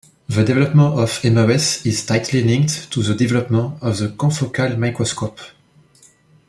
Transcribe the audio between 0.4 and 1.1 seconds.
development